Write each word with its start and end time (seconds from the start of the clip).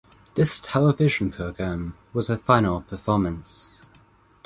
This 0.33 0.59
television 0.59 1.29
program 1.29 1.95
was 2.11 2.29
her 2.29 2.37
final 2.37 2.81
performance. 2.81 3.69